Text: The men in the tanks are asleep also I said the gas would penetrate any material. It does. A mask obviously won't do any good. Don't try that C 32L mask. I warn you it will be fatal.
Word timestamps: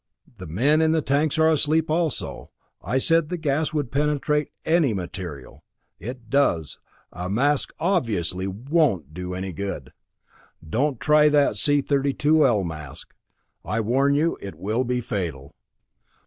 The 0.39 0.47
men 0.47 0.81
in 0.81 0.93
the 0.93 1.01
tanks 1.03 1.37
are 1.37 1.51
asleep 1.51 1.87
also 1.91 2.49
I 2.83 2.97
said 2.97 3.29
the 3.29 3.37
gas 3.37 3.71
would 3.71 3.91
penetrate 3.91 4.49
any 4.65 4.95
material. 4.95 5.63
It 5.99 6.27
does. 6.27 6.79
A 7.13 7.29
mask 7.29 7.71
obviously 7.79 8.47
won't 8.47 9.13
do 9.13 9.35
any 9.35 9.53
good. 9.53 9.93
Don't 10.67 10.99
try 10.99 11.29
that 11.29 11.55
C 11.55 11.83
32L 11.83 12.65
mask. 12.65 13.13
I 13.63 13.79
warn 13.79 14.15
you 14.15 14.39
it 14.41 14.55
will 14.55 14.83
be 14.83 15.01
fatal. 15.01 15.53